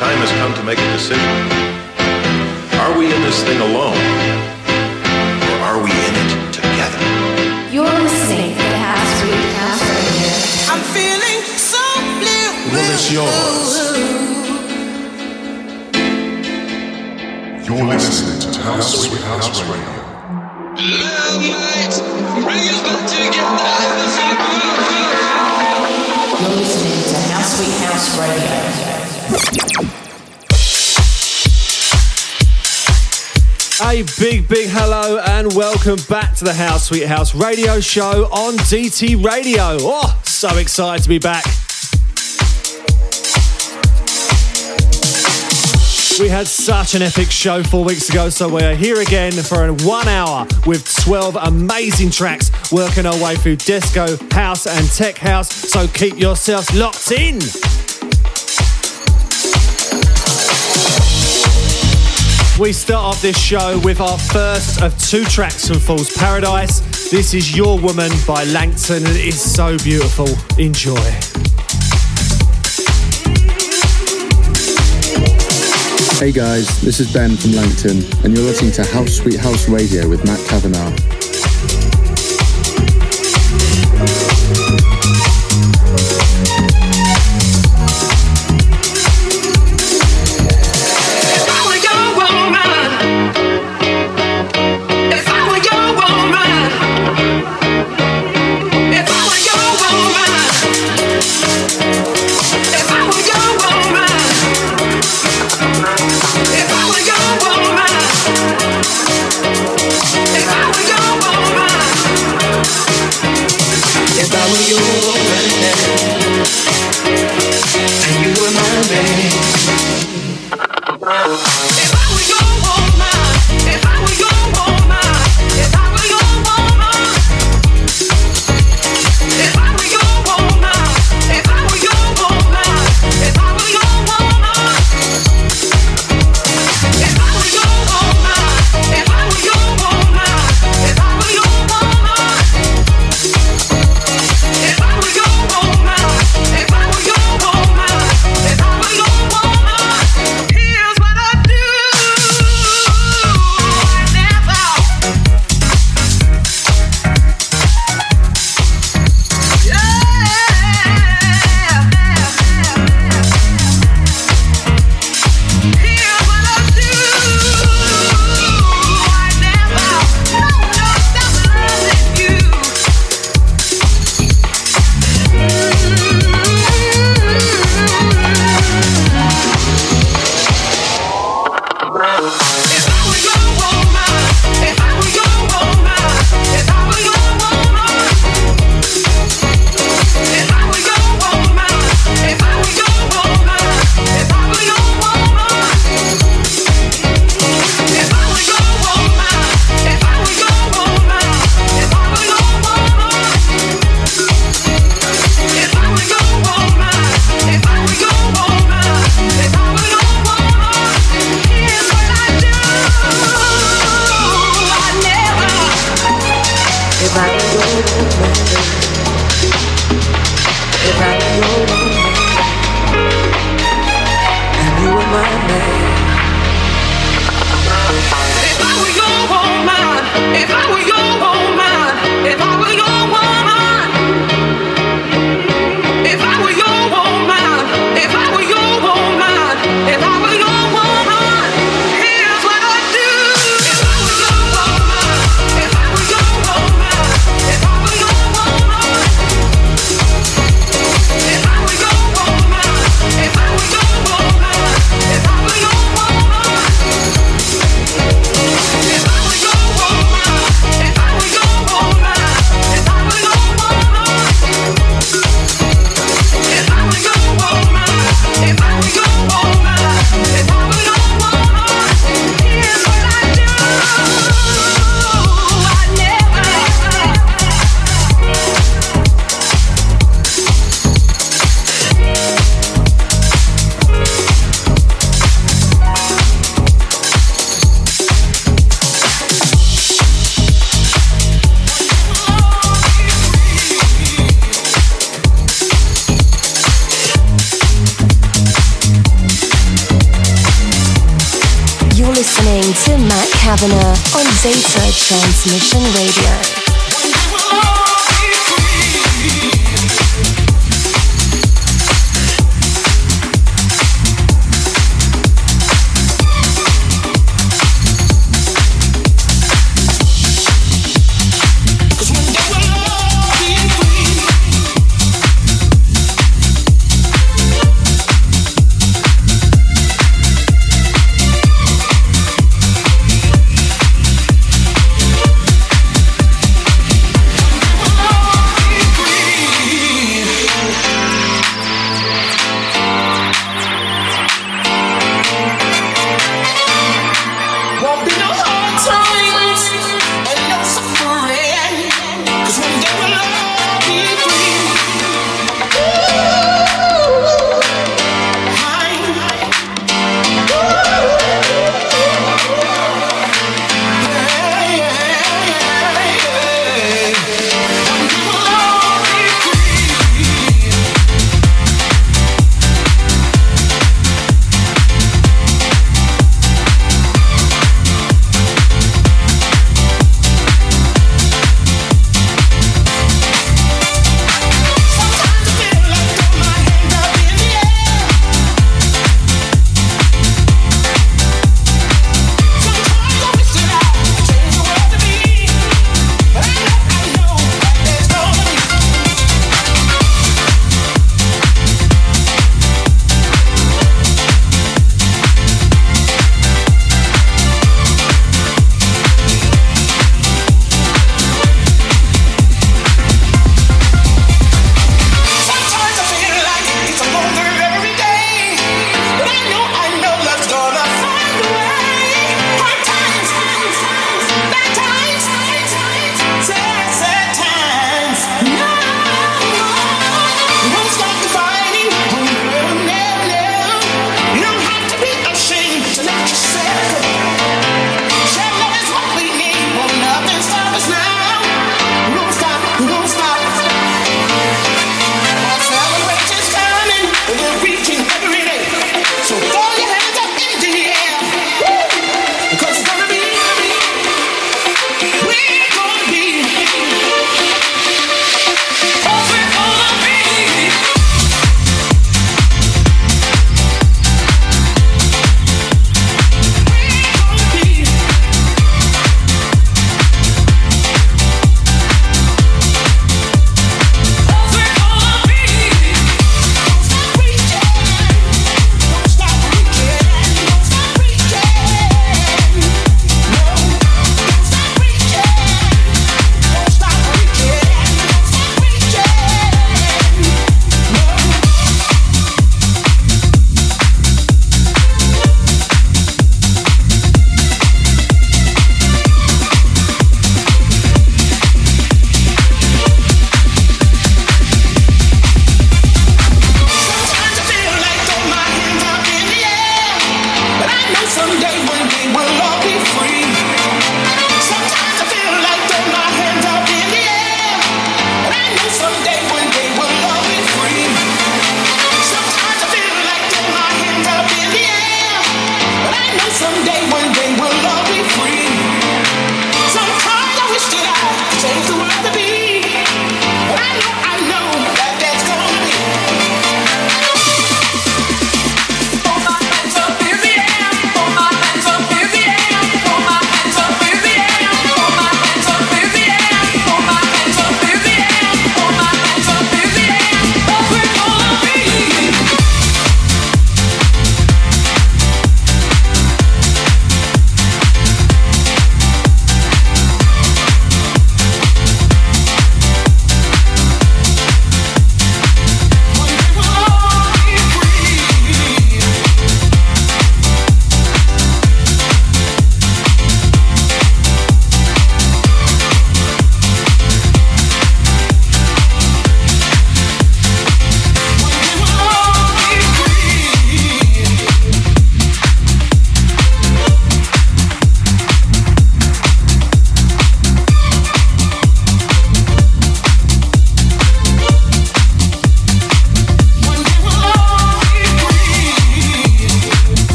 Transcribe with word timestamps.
time 0.00 0.16
has 0.24 0.32
come 0.40 0.54
to 0.56 0.64
make 0.64 0.80
a 0.80 0.90
decision. 0.96 1.28
Are 2.80 2.96
we 2.96 3.12
in 3.12 3.20
this 3.20 3.44
thing 3.44 3.60
alone? 3.60 4.00
Or 5.44 5.56
are 5.60 5.76
we 5.76 5.92
in 5.92 6.14
it 6.16 6.30
together? 6.56 7.00
You're 7.68 7.84
listening 8.00 8.56
to 8.56 8.64
the 8.64 8.80
House 8.80 9.12
Sweet 9.20 9.44
House 9.60 9.84
Radio. 9.92 10.32
I'm 10.72 10.80
feeling 10.96 11.40
so 11.52 11.84
blue. 12.16 12.48
Well, 12.72 12.88
it's 12.96 13.12
yours. 13.12 13.76
You're 17.68 17.84
listening 17.84 18.40
to 18.40 18.48
House 18.56 19.04
Sweet 19.04 19.20
House 19.20 19.60
Radio. 19.68 20.00
Love 20.80 21.44
lights, 21.44 22.00
bring 22.40 22.64
us 22.72 22.80
back 22.88 23.04
together. 23.04 23.68
You're 26.40 26.56
listening 26.56 27.04
to 27.04 27.20
House 27.36 27.52
Sweet 27.52 27.76
House 27.84 28.16
Radio. 28.16 28.89
A 33.82 34.02
big, 34.18 34.48
big 34.48 34.68
hello 34.68 35.18
and 35.18 35.54
welcome 35.54 35.98
back 36.08 36.34
to 36.34 36.44
the 36.44 36.52
House 36.52 36.88
Sweet 36.88 37.06
House 37.06 37.32
radio 37.32 37.78
show 37.78 38.24
on 38.32 38.54
DT 38.54 39.24
Radio. 39.24 39.76
Oh, 39.82 40.20
so 40.24 40.56
excited 40.56 41.04
to 41.04 41.08
be 41.08 41.20
back. 41.20 41.44
We 46.18 46.28
had 46.28 46.48
such 46.48 46.96
an 46.96 47.02
epic 47.02 47.30
show 47.30 47.62
four 47.62 47.84
weeks 47.84 48.10
ago, 48.10 48.30
so 48.30 48.48
we're 48.48 48.74
here 48.74 49.00
again 49.00 49.30
for 49.32 49.72
one 49.84 50.08
hour 50.08 50.44
with 50.66 50.92
12 51.04 51.36
amazing 51.36 52.10
tracks 52.10 52.50
working 52.72 53.06
our 53.06 53.22
way 53.22 53.36
through 53.36 53.56
disco, 53.56 54.16
house, 54.32 54.66
and 54.66 54.90
tech 54.90 55.18
house. 55.18 55.54
So 55.54 55.86
keep 55.86 56.18
yourselves 56.18 56.74
locked 56.74 57.12
in. 57.12 57.38
We 62.60 62.74
start 62.74 63.02
off 63.02 63.22
this 63.22 63.38
show 63.38 63.80
with 63.84 64.02
our 64.02 64.18
first 64.18 64.82
of 64.82 64.96
two 64.98 65.24
tracks 65.24 65.66
from 65.66 65.78
Fool's 65.78 66.12
Paradise. 66.12 66.80
This 67.10 67.32
is 67.32 67.56
Your 67.56 67.80
Woman 67.80 68.12
by 68.26 68.44
Langton, 68.44 68.98
and 68.98 69.16
it 69.16 69.24
is 69.24 69.40
so 69.40 69.78
beautiful. 69.78 70.28
Enjoy. 70.58 70.94
Hey 76.18 76.32
guys, 76.32 76.82
this 76.82 77.00
is 77.00 77.10
Ben 77.10 77.34
from 77.34 77.52
Langton, 77.52 78.04
and 78.24 78.36
you're 78.36 78.44
listening 78.44 78.72
to 78.72 78.84
House 78.92 79.14
Sweet 79.14 79.40
House 79.40 79.66
Radio 79.66 80.06
with 80.06 80.22
Matt 80.26 80.46
Kavanagh. 80.46 81.19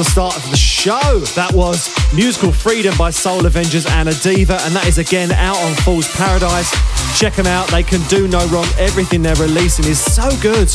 The 0.00 0.04
start 0.04 0.34
of 0.34 0.50
the 0.50 0.56
show? 0.56 1.18
That 1.34 1.52
was 1.52 1.94
Musical 2.14 2.52
Freedom 2.52 2.96
by 2.96 3.10
Soulavengerz 3.10 3.86
and 3.86 4.08
Adeva, 4.08 4.58
and 4.66 4.74
that 4.74 4.86
is 4.86 4.96
again 4.96 5.30
out 5.32 5.58
on 5.58 5.74
Fool's 5.74 6.08
Paradise. 6.16 6.70
Check 7.20 7.34
them 7.34 7.46
out, 7.46 7.68
they 7.68 7.82
can 7.82 8.00
do 8.08 8.26
no 8.26 8.46
wrong. 8.46 8.66
Everything 8.78 9.20
they're 9.20 9.34
releasing 9.34 9.84
is 9.84 10.02
so 10.02 10.30
good. 10.40 10.70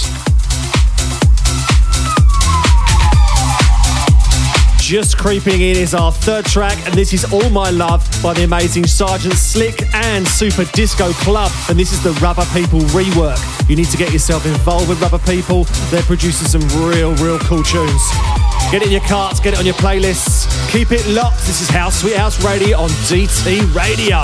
just 4.85 5.17
creeping 5.17 5.61
in 5.61 5.75
is 5.75 5.95
our 5.95 6.11
third 6.11 6.45
track, 6.45 6.77
and 6.85 6.93
this 6.93 7.11
is 7.11 7.25
All 7.33 7.49
My 7.49 7.71
Love 7.71 8.07
by 8.21 8.33
the 8.33 8.43
amazing 8.43 8.85
Sergeant 8.85 9.33
Slick 9.33 9.81
and 9.95 10.27
Super 10.27 10.63
Disco 10.73 11.11
Club. 11.25 11.51
And 11.69 11.79
this 11.79 11.91
is 11.91 12.03
the 12.03 12.11
Rubber 12.21 12.45
People 12.53 12.81
rework. 12.93 13.39
You 13.67 13.75
need 13.75 13.87
to 13.87 13.97
get 13.97 14.13
yourself 14.13 14.45
involved 14.45 14.87
with 14.87 15.01
Rubber 15.01 15.17
People, 15.17 15.63
they're 15.89 16.03
producing 16.03 16.47
some 16.47 16.61
real, 16.87 17.15
real 17.15 17.39
cool 17.39 17.63
tunes. 17.63 18.03
Get 18.71 18.83
it 18.83 18.85
in 18.85 18.91
your 18.91 19.01
carts, 19.01 19.39
get 19.39 19.53
it 19.53 19.59
on 19.59 19.65
your 19.65 19.73
playlists. 19.75 20.45
Keep 20.71 20.91
it 20.91 21.07
locked. 21.07 21.39
This 21.47 21.61
is 21.61 21.69
House 21.69 22.01
Sweet 22.01 22.17
House 22.17 22.43
Radio 22.45 22.77
on 22.77 22.89
DT 23.09 23.73
Radio. 23.73 24.21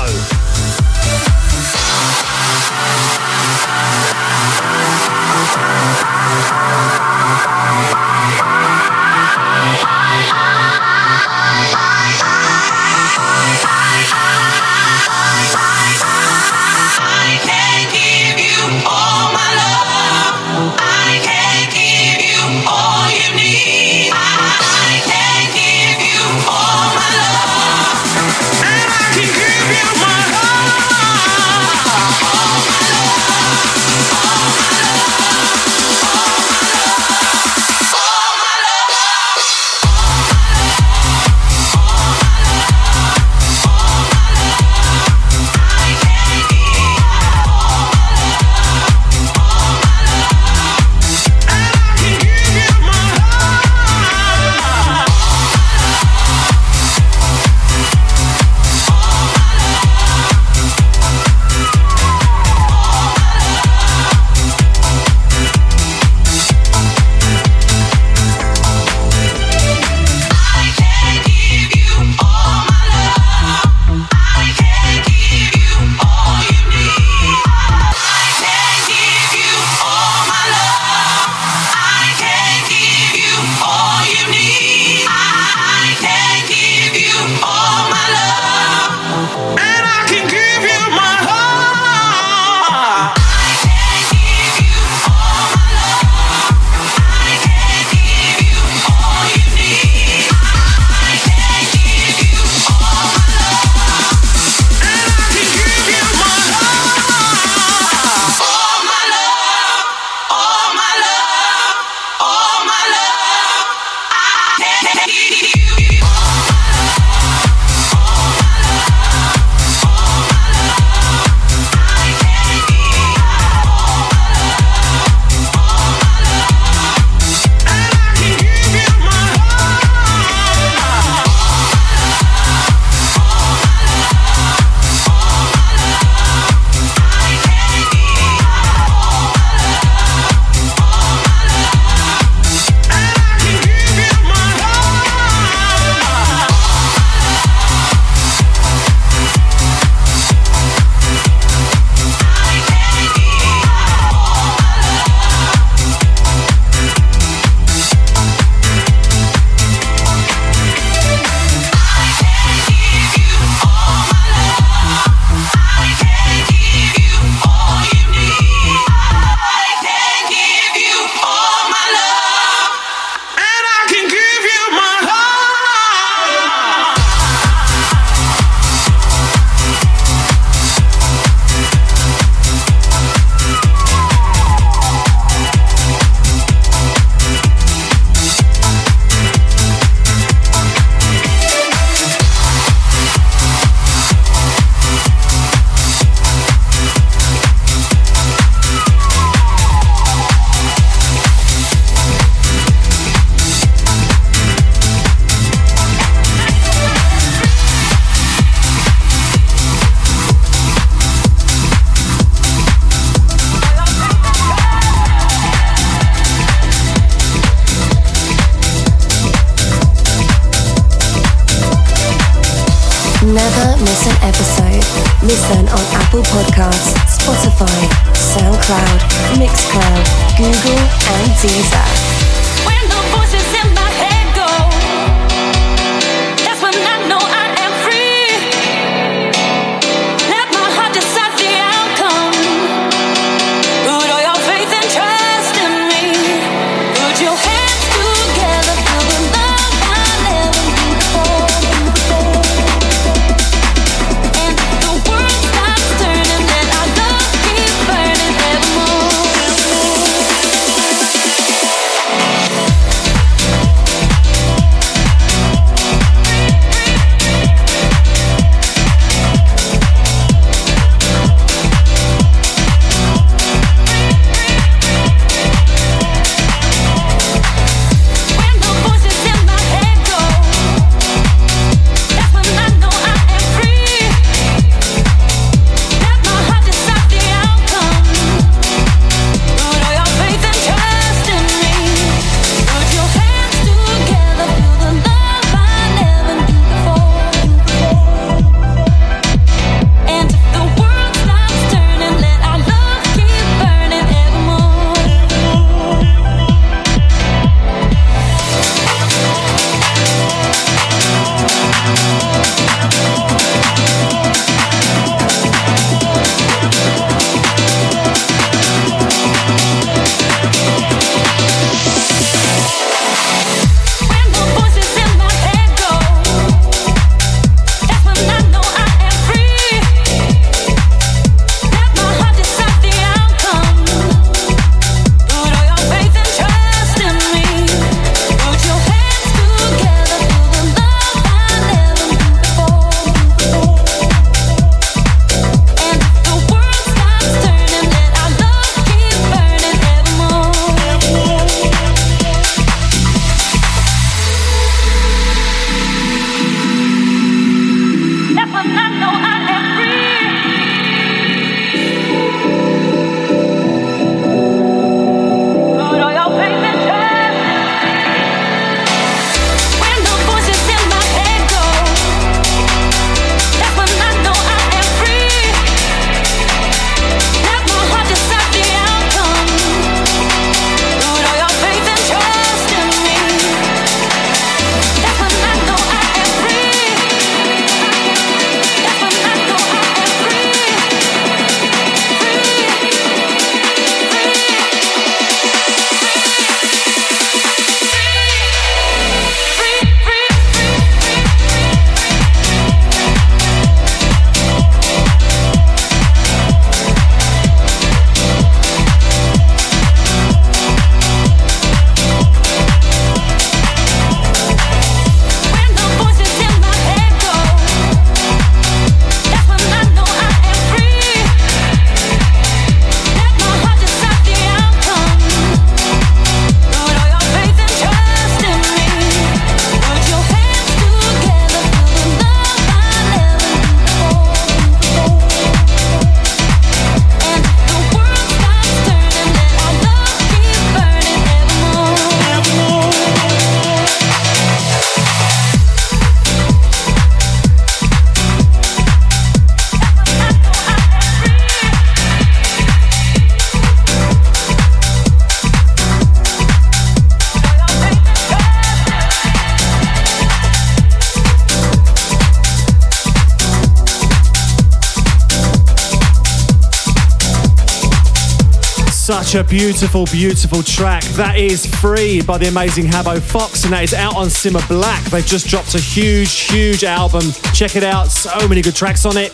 Such 469.32 469.46
a 469.46 469.50
beautiful, 469.50 470.06
beautiful 470.08 470.62
track. 470.62 471.04
That 471.16 471.38
is 471.38 471.66
Free 471.66 472.22
by 472.22 472.38
the 472.38 472.50
amazing 472.50 472.84
Habbo 472.84 473.22
Foxx, 473.22 473.64
and 473.64 473.72
that 473.72 473.82
is 473.82 473.94
out 473.94 474.14
on 474.18 474.28
Simma 474.28 474.68
Black. 474.68 475.02
They've 475.06 475.26
just 475.26 475.48
dropped 475.48 475.74
a 475.74 475.80
huge, 475.80 476.38
huge 476.50 476.84
album. 476.84 477.22
Check 477.54 477.78
it 477.78 477.84
out. 477.86 478.08
So 478.08 478.46
many 478.50 478.62
good 478.62 478.76
tracks 478.76 479.06
on 479.06 479.16
it. 479.16 479.32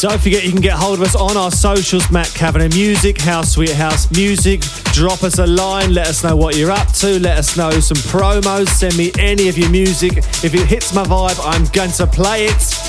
Don't 0.00 0.18
forget 0.18 0.44
you 0.44 0.50
can 0.50 0.62
get 0.62 0.72
hold 0.72 0.98
of 0.98 1.02
us 1.04 1.14
on 1.14 1.36
our 1.36 1.50
socials, 1.50 2.10
Matt 2.10 2.32
Kavanagh 2.34 2.74
Music, 2.74 3.20
House 3.20 3.52
Sweet 3.52 3.72
House 3.72 4.10
Music. 4.12 4.62
Drop 4.94 5.22
us 5.22 5.38
a 5.38 5.46
line, 5.46 5.92
let 5.92 6.06
us 6.06 6.24
know 6.24 6.34
what 6.34 6.56
you're 6.56 6.70
up 6.70 6.90
to, 6.94 7.20
let 7.20 7.36
us 7.36 7.54
know 7.54 7.68
some 7.80 7.98
promos, 7.98 8.68
send 8.68 8.96
me 8.96 9.12
any 9.18 9.50
of 9.50 9.58
your 9.58 9.68
music. 9.68 10.16
If 10.42 10.54
it 10.54 10.66
hits 10.66 10.94
my 10.94 11.04
vibe, 11.04 11.38
I'm 11.44 11.66
going 11.74 11.90
to 11.90 12.06
play 12.06 12.46
it. 12.46 12.79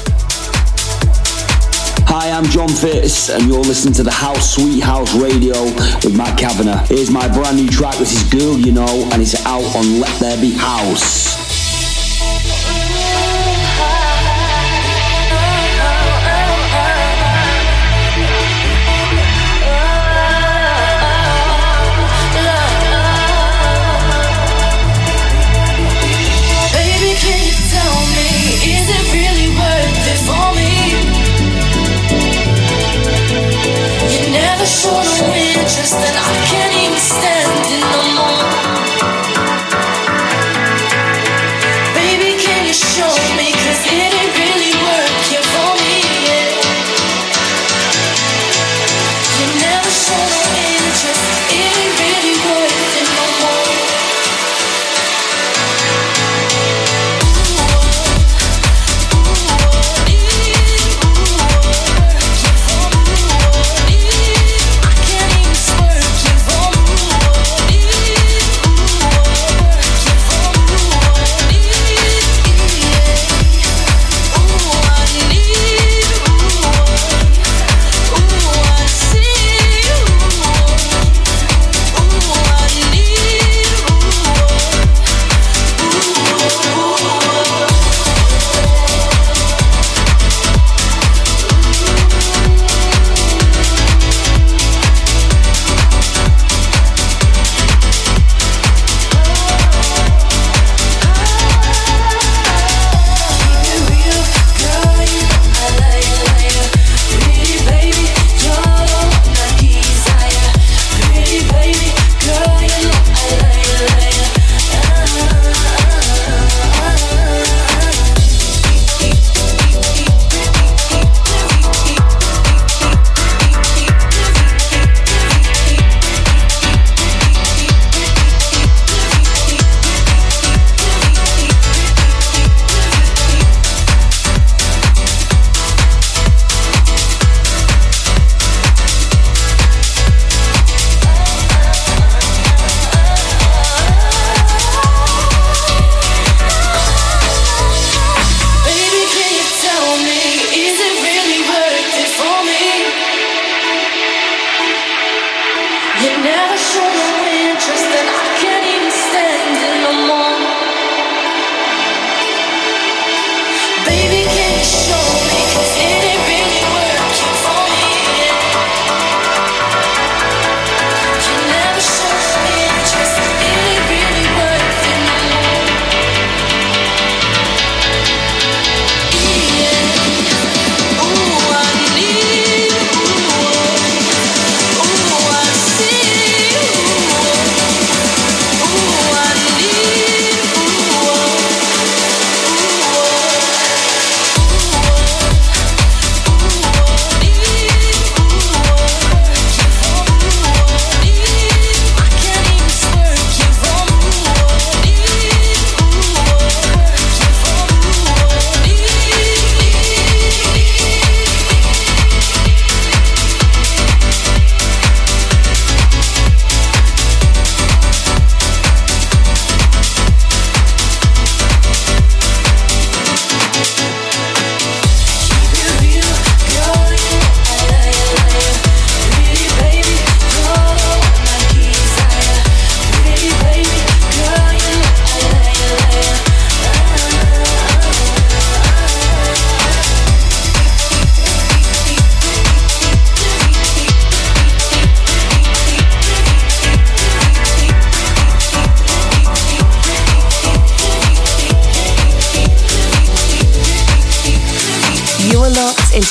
Hi, 2.14 2.30
I'm 2.30 2.44
Jon 2.44 2.68
Fitz, 2.68 3.30
and 3.30 3.48
you're 3.48 3.64
listening 3.64 3.94
to 3.94 4.04
the 4.04 4.12
House 4.12 4.56
Sweet 4.56 4.84
House 4.84 5.16
Radio 5.16 5.64
with 5.64 6.14
Matt 6.14 6.38
Kavanagh. 6.38 6.86
Here's 6.88 7.10
my 7.10 7.26
brand 7.30 7.56
new 7.56 7.70
track. 7.70 7.96
This 7.96 8.12
is 8.12 8.30
Girl 8.30 8.60
You 8.60 8.74
Know, 8.74 9.10
and 9.14 9.22
it's 9.22 9.46
out 9.46 9.64
on 9.78 10.02
Let 10.02 10.20
There 10.20 10.36
Be 10.42 10.52
House. 10.52 11.41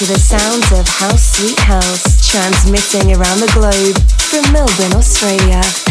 Into 0.00 0.12
the 0.12 0.18
sounds 0.18 0.72
of 0.72 0.88
House 0.88 1.36
Sweet 1.36 1.58
House, 1.58 2.30
transmitting 2.30 3.12
around 3.16 3.38
the 3.38 3.50
globe 3.52 3.98
from 4.18 4.50
Melbourne, 4.52 4.96
Australia. 4.96 5.89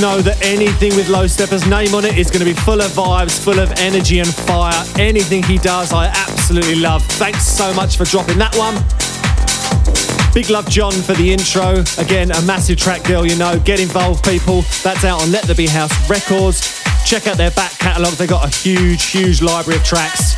Know 0.00 0.20
that 0.20 0.36
anything 0.44 0.94
with 0.94 1.08
Low 1.08 1.26
Steppa's 1.26 1.66
name 1.66 1.94
on 1.94 2.04
it 2.04 2.18
is 2.18 2.30
going 2.30 2.40
to 2.40 2.44
be 2.44 2.52
full 2.52 2.82
of 2.82 2.90
vibes, 2.90 3.42
full 3.42 3.58
of 3.58 3.72
energy 3.78 4.18
and 4.18 4.28
fire. 4.28 4.84
Anything 4.98 5.42
he 5.42 5.56
does, 5.56 5.90
I 5.90 6.06
absolutely 6.08 6.74
love. 6.74 7.02
Thanks 7.16 7.46
so 7.46 7.72
much 7.72 7.96
for 7.96 8.04
dropping 8.04 8.36
that 8.36 8.54
one. 8.56 8.74
Big 10.34 10.50
love, 10.50 10.68
Jon, 10.68 10.92
for 10.92 11.14
the 11.14 11.32
intro. 11.32 11.82
Again, 11.96 12.30
a 12.30 12.42
massive 12.42 12.76
track, 12.76 13.04
girl, 13.04 13.24
you 13.24 13.36
know. 13.36 13.58
Get 13.60 13.80
involved, 13.80 14.22
people. 14.22 14.62
That's 14.84 15.02
out 15.02 15.22
on 15.22 15.32
Let 15.32 15.44
There 15.44 15.56
Be 15.56 15.66
House 15.66 16.10
Records. 16.10 16.84
Check 17.06 17.26
out 17.26 17.38
their 17.38 17.52
back 17.52 17.72
catalogue. 17.78 18.12
They've 18.14 18.28
got 18.28 18.44
a 18.44 18.54
huge, 18.54 19.06
huge 19.06 19.40
library 19.40 19.78
of 19.78 19.84
tracks. 19.84 20.36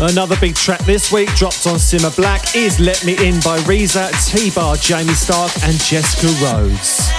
Another 0.00 0.36
big 0.40 0.56
track 0.56 0.80
this 0.80 1.12
week 1.12 1.32
dropped 1.36 1.68
on 1.68 1.76
Simma 1.76 2.14
Black 2.16 2.56
is 2.56 2.80
Let 2.80 3.04
Me 3.04 3.14
In 3.24 3.38
by 3.40 3.62
Reza, 3.64 4.10
T-Bar, 4.26 4.76
Jamie 4.76 5.14
Stark 5.14 5.52
and 5.62 5.78
Jessica 5.78 6.26
Rhodes. 6.44 7.15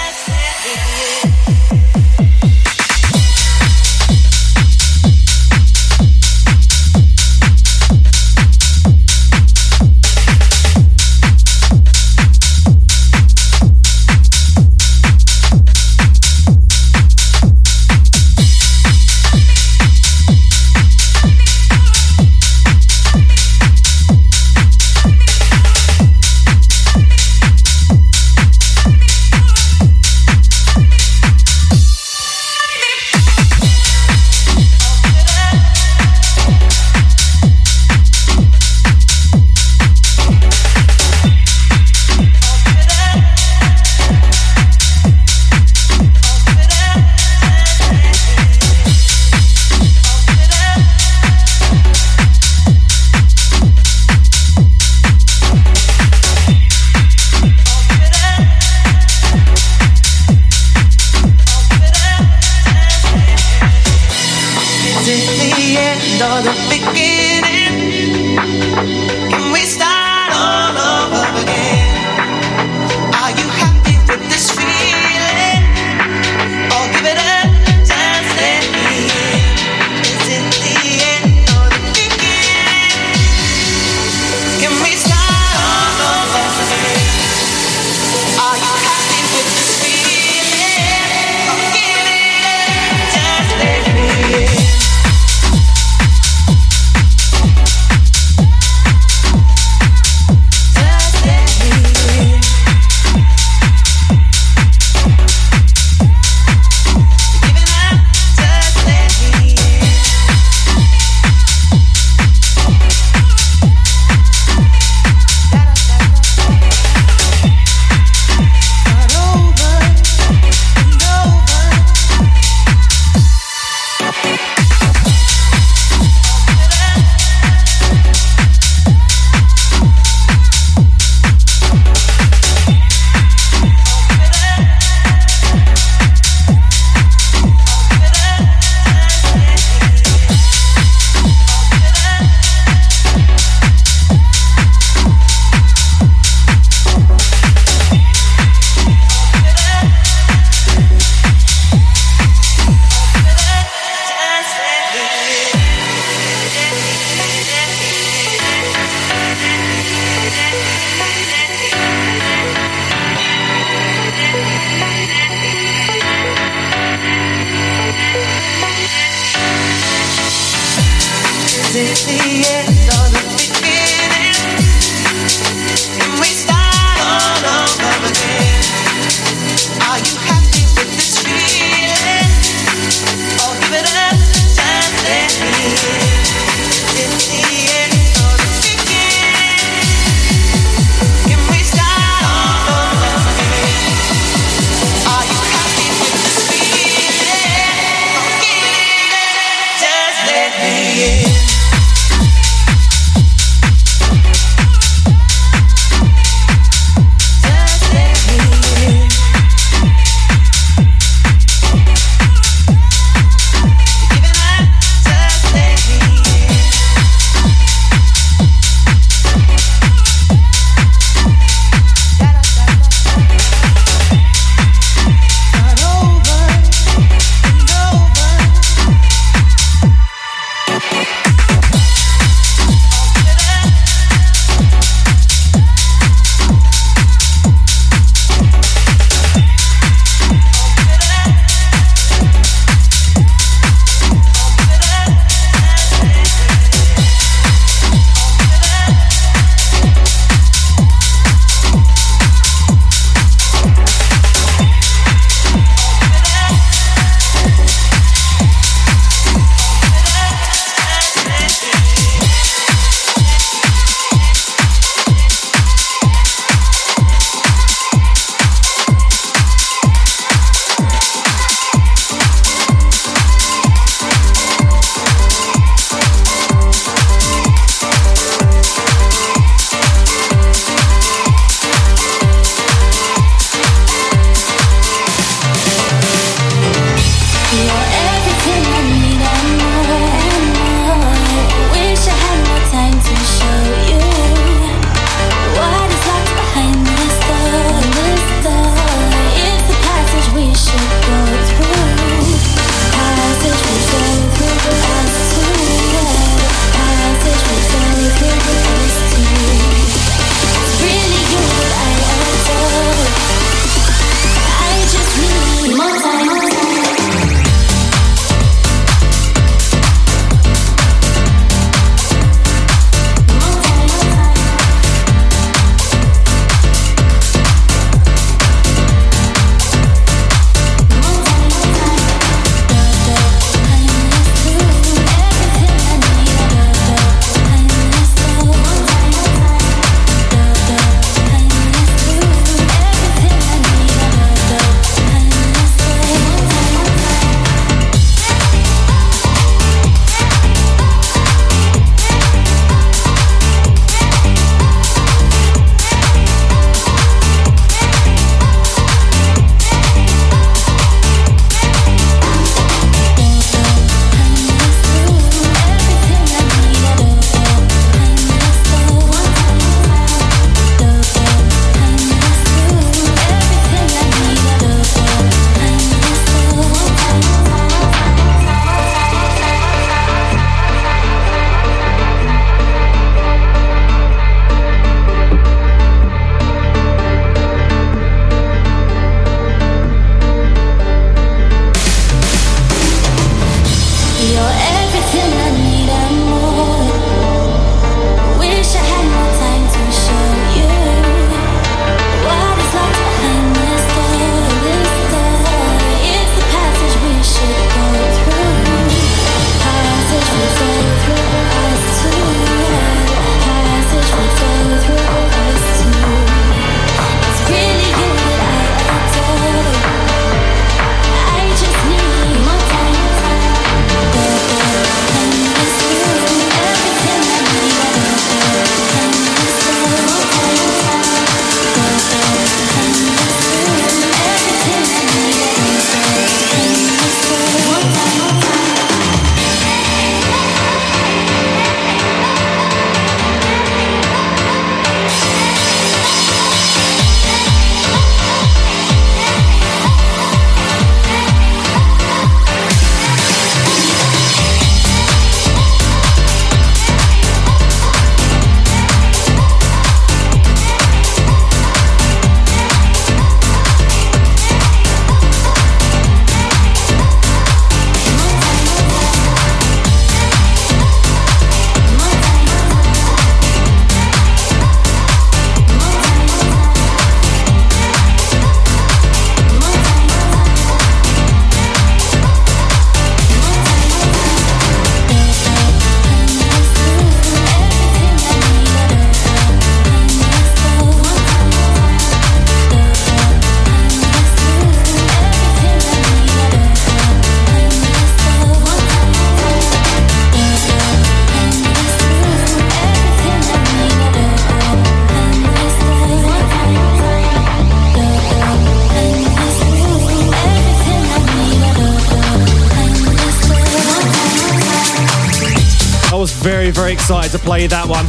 Excited 517.07 517.31
to 517.31 517.39
play 517.39 517.65
that 517.67 517.87
one. 517.87 518.03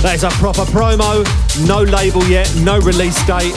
That 0.00 0.14
is 0.14 0.24
a 0.24 0.30
proper 0.40 0.64
promo, 0.72 1.20
no 1.68 1.82
label 1.82 2.24
yet, 2.24 2.48
no 2.64 2.80
release 2.80 3.20
date. 3.28 3.52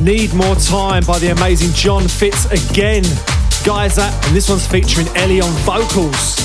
Need 0.00 0.32
More 0.32 0.56
Time 0.56 1.04
by 1.04 1.18
the 1.18 1.28
amazing 1.36 1.76
Jon 1.76 2.08
Fitz 2.08 2.48
again. 2.48 3.04
Guys, 3.60 3.96
that, 4.00 4.08
and 4.24 4.34
this 4.34 4.48
one's 4.48 4.66
featuring 4.66 5.06
Elly 5.20 5.42
on 5.42 5.52
vocals. 5.68 6.40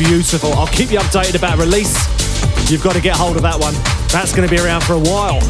Beautiful. 0.00 0.54
I'll 0.54 0.72
keep 0.72 0.90
you 0.90 1.00
updated 1.00 1.36
about 1.36 1.58
release. 1.58 1.92
You've 2.72 2.82
got 2.82 2.96
to 2.96 3.02
get 3.02 3.14
hold 3.14 3.36
of 3.36 3.42
that 3.42 3.60
one. 3.60 3.74
That's 4.08 4.32
going 4.32 4.48
to 4.48 4.50
be 4.50 4.56
around 4.64 4.84
for 4.84 4.94
a 4.94 5.04
while. 5.04 5.44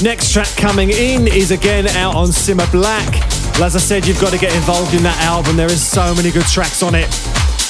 Next 0.00 0.32
track 0.32 0.48
coming 0.56 0.88
in 0.88 1.28
is 1.28 1.50
again 1.50 1.88
out 1.88 2.14
on 2.14 2.28
Simma 2.28 2.64
Black. 2.72 3.25
Well, 3.56 3.64
as 3.64 3.74
I 3.74 3.78
said, 3.78 4.06
you've 4.06 4.20
got 4.20 4.32
to 4.32 4.38
get 4.38 4.54
involved 4.54 4.92
in 4.92 5.02
that 5.04 5.18
album. 5.22 5.56
There 5.56 5.72
is 5.72 5.82
so 5.82 6.14
many 6.14 6.30
good 6.30 6.44
tracks 6.44 6.82
on 6.82 6.94
it. 6.94 7.08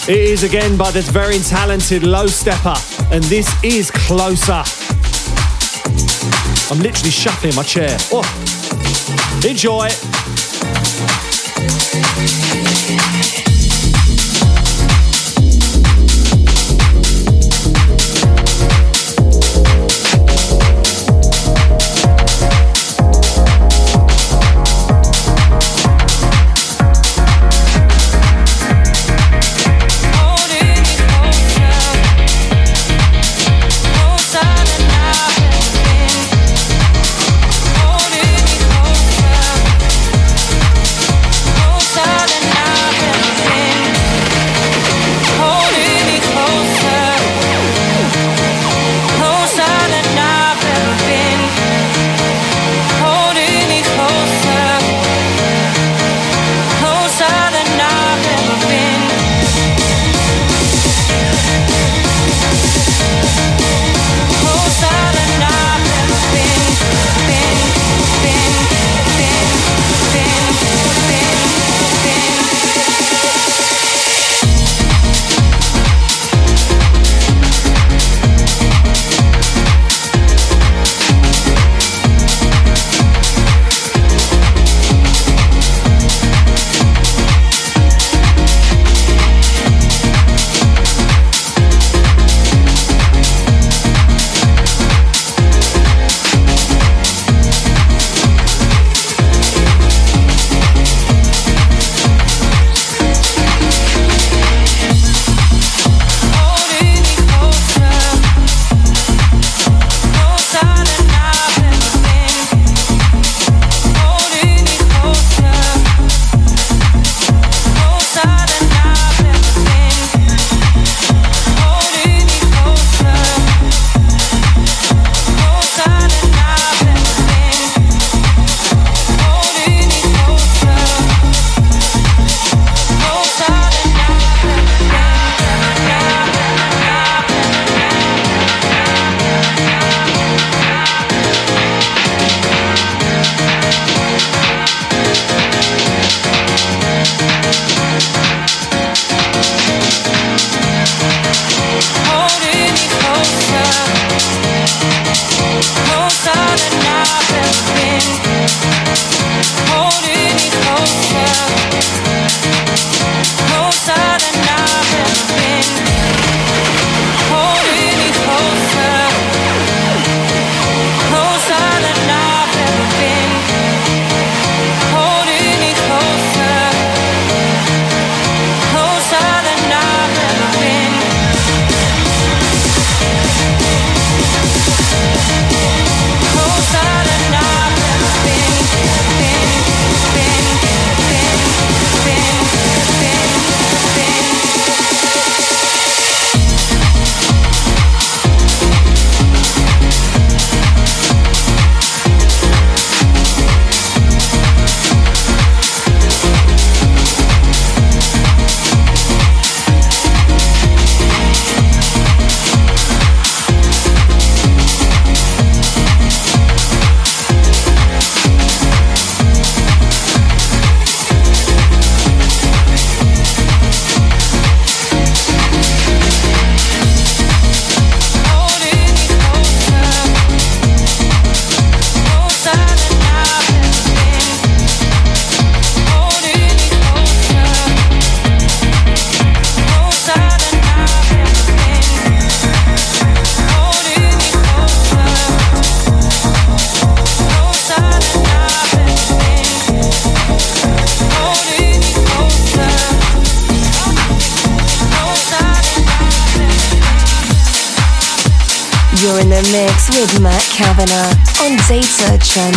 It 0.08 0.18
is 0.18 0.42
again 0.42 0.76
by 0.76 0.90
this 0.90 1.08
very 1.08 1.38
talented 1.38 2.02
Low 2.02 2.26
Steppa, 2.26 2.74
and 3.12 3.22
this 3.24 3.48
is 3.62 3.92
Closer. 3.92 4.64
I'm 6.74 6.82
literally 6.82 7.12
shuffling 7.12 7.54
my 7.54 7.62
chair. 7.62 7.96
Oh, 8.10 8.26
enjoy. 9.48 9.88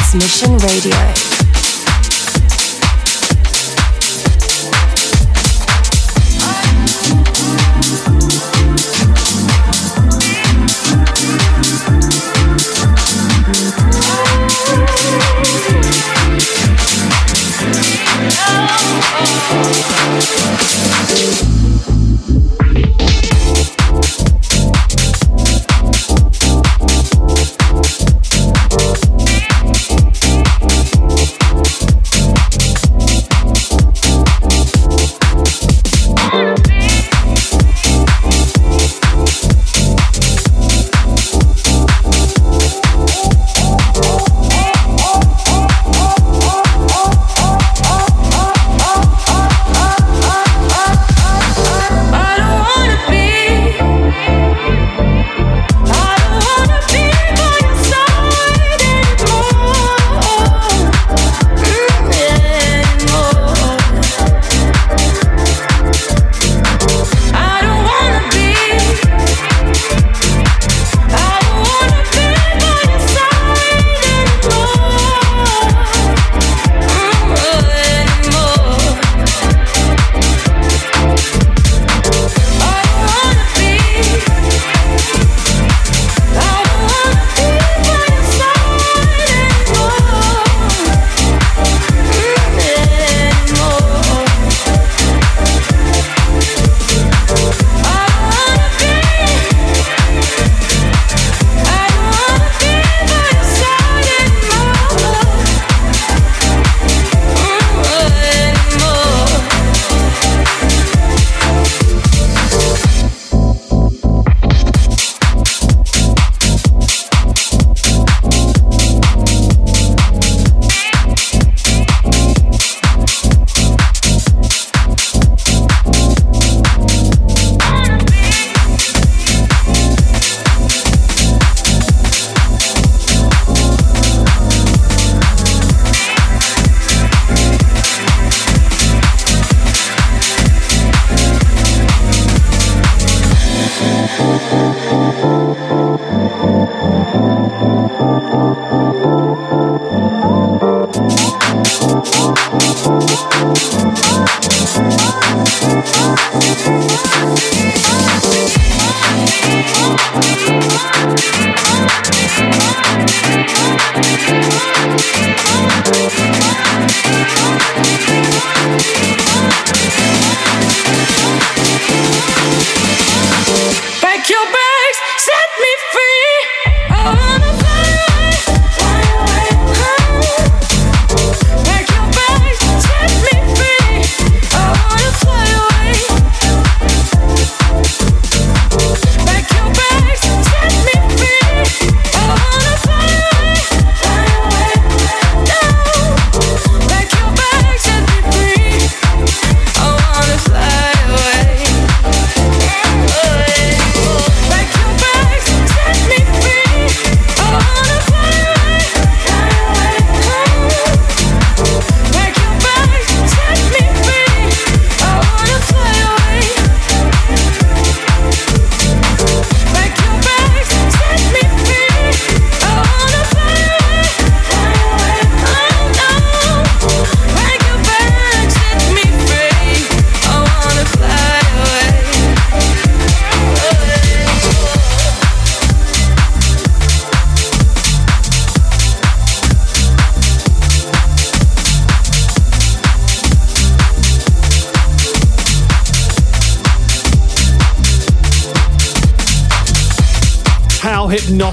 Transmission 0.10 0.58
Radio. 0.58 1.29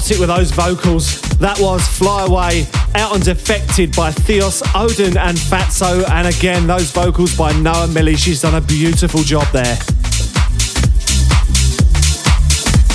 It 0.09 0.21
with 0.21 0.29
those 0.29 0.53
vocals. 0.53 1.21
That 1.41 1.59
was 1.59 1.85
Fly 1.89 2.27
Away, 2.27 2.67
out 2.95 3.17
and 3.17 3.25
Defected 3.25 3.97
by 3.97 4.13
Theos 4.13 4.63
Oden 4.63 5.17
and 5.17 5.37
Fatzo. 5.37 6.09
And 6.09 6.29
again, 6.29 6.69
those 6.69 6.93
vocals 6.93 7.37
by 7.37 7.53
Noa 7.55 7.89
Milee. 7.89 8.17
She's 8.17 8.41
done 8.43 8.55
a 8.55 8.61
beautiful 8.61 9.23
job 9.23 9.49
there. 9.53 9.77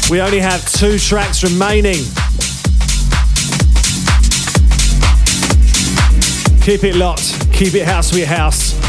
We 0.09 0.21
only 0.21 0.39
have 0.39 0.65
two 0.71 0.97
tracks 0.97 1.43
remaining. 1.43 1.99
Keep 6.63 6.85
it 6.85 6.95
locked. 6.95 7.51
Keep 7.51 7.75
it 7.75 7.85
house, 7.85 8.11
sweet 8.11 8.27
house. 8.27 8.80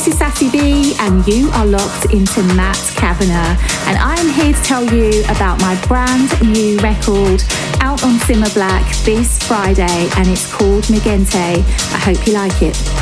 This 0.00 0.14
is 0.14 0.18
Sassy 0.18 0.50
B, 0.50 0.94
and 0.98 1.28
you 1.28 1.50
are 1.50 1.66
locked 1.66 2.06
into 2.06 2.42
Matt 2.54 2.78
Kavanagh. 2.96 3.60
And 3.86 3.98
I'm 3.98 4.32
here 4.32 4.54
to 4.54 4.62
tell 4.62 4.82
you 4.82 5.22
about 5.24 5.60
my 5.60 5.78
brand 5.88 6.30
new 6.40 6.78
record 6.78 7.44
out 7.82 8.02
on 8.02 8.18
Simma 8.20 8.50
Black 8.54 8.96
this 9.04 9.38
Friday, 9.46 10.08
and 10.16 10.26
it's 10.26 10.50
called 10.50 10.88
Mi 10.88 11.00
Gente. 11.00 11.36
I 11.36 11.98
hope 11.98 12.26
you 12.26 12.32
like 12.32 12.62
it. 12.62 12.99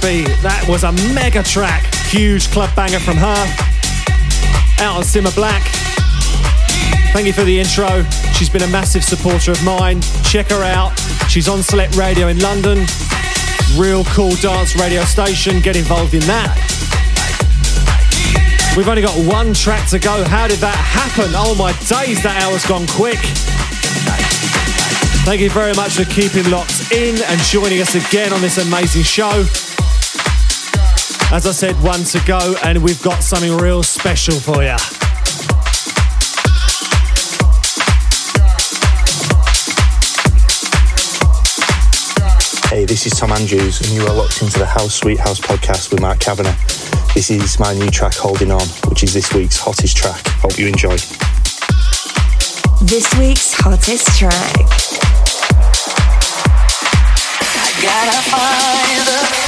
That 0.00 0.64
was 0.68 0.84
a 0.84 0.92
mega 1.12 1.42
track. 1.42 1.92
Huge 2.06 2.50
club 2.50 2.74
banger 2.76 3.00
from 3.00 3.16
her. 3.16 3.40
Out 4.80 4.96
on 4.96 5.02
Simma 5.02 5.34
Black. 5.34 5.62
Thank 7.12 7.26
you 7.26 7.32
for 7.32 7.42
the 7.42 7.58
intro. 7.58 8.04
She's 8.32 8.48
been 8.48 8.62
a 8.62 8.68
massive 8.68 9.02
supporter 9.02 9.50
of 9.50 9.62
mine. 9.64 10.00
Check 10.22 10.50
her 10.50 10.62
out. 10.62 10.96
She's 11.28 11.48
on 11.48 11.62
Select 11.62 11.96
Radio 11.96 12.28
in 12.28 12.38
London. 12.38 12.86
Real 13.76 14.04
cool 14.14 14.30
dance 14.36 14.76
radio 14.76 15.02
station. 15.02 15.60
Get 15.60 15.74
involved 15.74 16.14
in 16.14 16.22
that. 16.30 16.54
We've 18.76 18.88
only 18.88 19.02
got 19.02 19.18
one 19.26 19.52
track 19.52 19.88
to 19.90 19.98
go. 19.98 20.22
How 20.24 20.46
did 20.46 20.60
that 20.60 20.76
happen? 20.76 21.32
Oh 21.34 21.56
my 21.56 21.72
days, 21.90 22.22
that 22.22 22.40
hour's 22.42 22.64
gone 22.64 22.86
quick. 22.86 23.18
Thank 25.26 25.40
you 25.40 25.50
very 25.50 25.74
much 25.74 25.96
for 25.96 26.04
keeping 26.04 26.48
locked 26.50 26.92
in 26.92 27.20
and 27.20 27.40
joining 27.42 27.82
us 27.82 27.94
again 27.94 28.32
on 28.32 28.40
this 28.40 28.58
amazing 28.58 29.02
show. 29.02 29.44
As 31.30 31.46
I 31.46 31.52
said, 31.52 31.74
one 31.82 32.04
to 32.04 32.20
go, 32.26 32.56
and 32.64 32.82
we've 32.82 33.02
got 33.02 33.22
something 33.22 33.54
real 33.58 33.82
special 33.82 34.34
for 34.40 34.62
you. 34.62 34.74
Hey, 42.70 42.86
this 42.86 43.04
is 43.06 43.12
Tom 43.12 43.32
Andrews, 43.32 43.82
and 43.82 43.90
you 43.90 44.06
are 44.06 44.14
locked 44.14 44.40
into 44.40 44.58
the 44.58 44.64
House 44.64 44.94
Sweet 44.94 45.18
House 45.18 45.38
podcast 45.38 45.90
with 45.90 46.00
Mark 46.00 46.18
Kavanagh. 46.18 46.56
This 47.14 47.30
is 47.30 47.60
my 47.60 47.74
new 47.74 47.90
track, 47.90 48.14
Holding 48.14 48.50
On, 48.50 48.66
which 48.88 49.02
is 49.02 49.12
this 49.12 49.34
week's 49.34 49.58
hottest 49.58 49.98
track. 49.98 50.26
Hope 50.40 50.58
you 50.58 50.66
enjoy. 50.66 50.96
This 52.80 53.12
week's 53.18 53.52
hottest 53.52 54.18
track. 54.18 54.56
I 57.52 57.70
gotta 57.82 58.30
find 58.30 59.06
the 59.06 59.47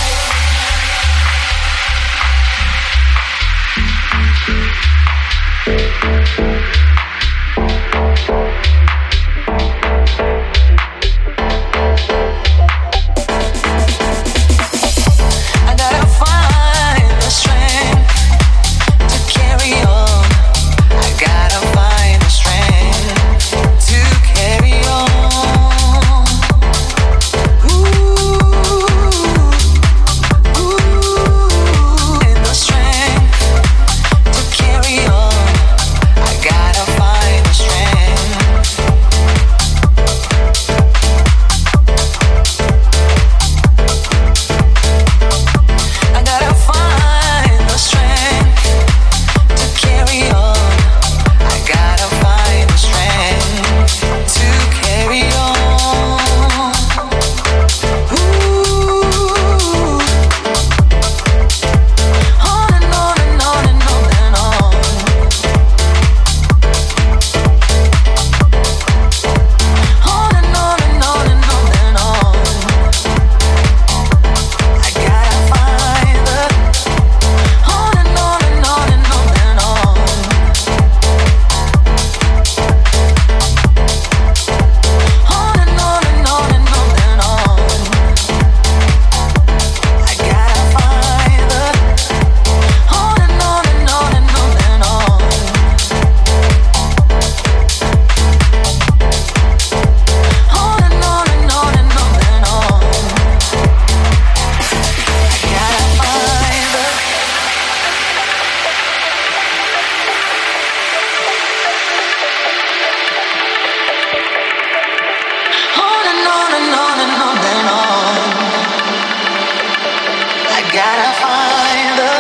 gotta 120.91 121.15
find 121.23 121.91
the 122.03 122.15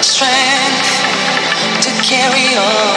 strength 0.00 0.90
to 1.84 1.90
carry 2.02 2.48
on. 2.56 2.96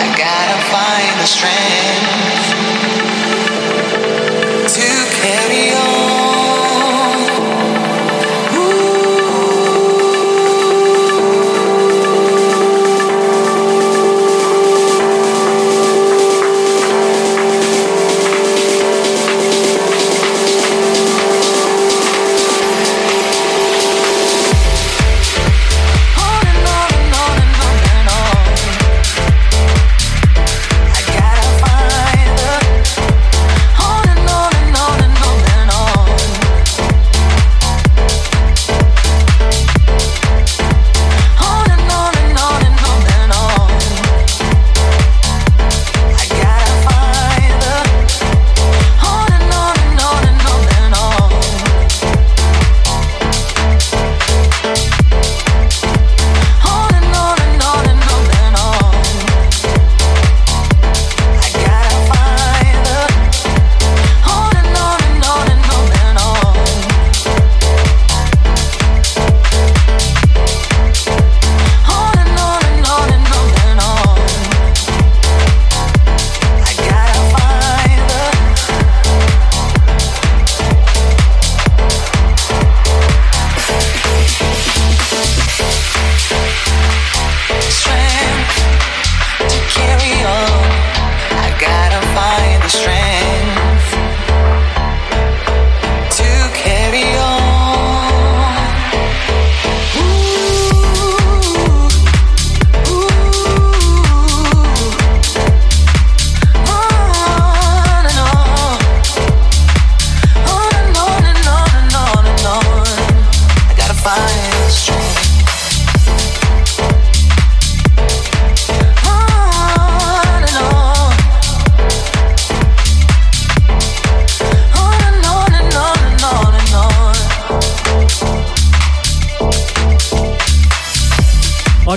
I 0.00 0.04
gotta 0.16 0.58
find 0.72 1.12
the 1.20 1.26
strength 1.26 2.00
to 4.74 4.88
carry. 5.20 5.49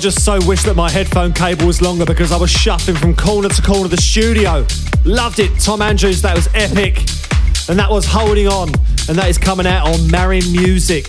Just 0.04 0.26
so 0.26 0.38
wish 0.46 0.64
that 0.64 0.76
my 0.76 0.92
headphone 0.92 1.32
cable 1.32 1.66
was 1.66 1.82
longer 1.82 2.04
because 2.04 2.34
I 2.34 2.38
was 2.38 2.52
shuffling 2.52 2.98
from 2.98 3.16
corner 3.16 3.48
to 3.48 3.62
corner 3.62 3.86
of 3.86 3.92
the 3.92 3.96
studio. 3.96 4.68
Loved 5.06 5.40
it, 5.40 5.58
Tom 5.62 5.82
Andrews, 5.82 6.22
that 6.24 6.36
was 6.36 6.50
epic. 6.54 6.98
And 7.70 7.80
that 7.80 7.90
was 7.90 8.06
Holding 8.06 8.50
On, 8.50 8.68
and 9.08 9.18
that 9.18 9.30
is 9.30 9.38
coming 9.38 9.66
out 9.66 9.88
on 9.88 10.12
Marin 10.12 10.44
Music. 10.52 11.06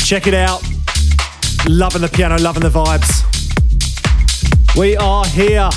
Check 0.00 0.26
it 0.26 0.34
out. 0.34 0.62
Loving 1.66 2.02
the 2.02 2.10
piano, 2.12 2.36
loving 2.38 2.62
the 2.62 2.68
vibes. 2.68 3.24
We 4.76 4.98
are 4.98 5.24
here. 5.24 5.70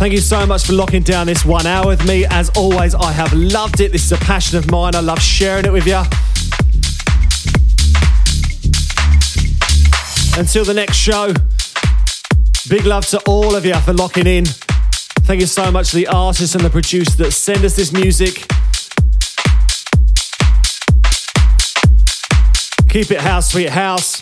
Thank 0.00 0.12
you 0.12 0.20
so 0.20 0.44
much 0.44 0.66
for 0.66 0.72
locking 0.72 1.04
down 1.04 1.28
this 1.28 1.44
one 1.44 1.66
hour 1.66 1.86
with 1.86 2.04
me. 2.04 2.26
As 2.28 2.50
always, 2.56 2.96
I 2.96 3.12
have 3.12 3.32
loved 3.32 3.80
it. 3.80 3.92
This 3.92 4.06
is 4.06 4.10
a 4.10 4.16
passion 4.16 4.58
of 4.58 4.68
mine. 4.72 4.96
I 4.96 5.00
love 5.00 5.22
sharing 5.22 5.66
it 5.66 5.72
with 5.72 5.86
you. 5.86 6.02
Until 10.36 10.64
the 10.64 10.74
next 10.74 10.96
show, 10.96 11.32
big 12.68 12.84
love 12.86 13.06
to 13.06 13.20
all 13.20 13.54
of 13.54 13.64
you 13.64 13.74
for 13.80 13.92
locking 13.92 14.26
in. 14.26 14.44
Thank 15.26 15.40
you 15.40 15.46
so 15.46 15.70
much 15.70 15.90
to 15.90 15.96
the 15.96 16.08
artists 16.08 16.56
and 16.56 16.64
the 16.64 16.70
producers 16.70 17.16
that 17.16 17.30
send 17.30 17.64
us 17.64 17.76
this 17.76 17.92
music. 17.92 18.34
Keep 22.88 23.12
it 23.12 23.20
house, 23.20 23.52
sweet 23.52 23.70
house. 23.70 24.18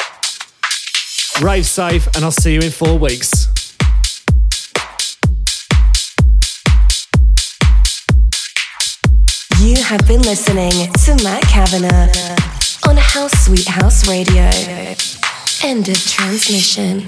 Rave 1.40 1.64
safe, 1.66 2.06
and 2.14 2.24
I'll 2.24 2.30
see 2.30 2.54
you 2.54 2.60
in 2.60 2.70
four 2.70 2.98
weeks. 2.98 3.48
You 9.60 9.82
have 9.82 10.06
been 10.06 10.22
listening 10.22 10.92
to 10.92 11.24
Matt 11.24 11.42
Kavanagh 11.44 12.36
on 12.88 12.96
House 12.98 13.32
Sweet 13.46 13.66
House 13.66 14.06
Radio. 14.06 14.50
End 15.64 15.88
of 15.88 15.96
transmission. 15.96 17.06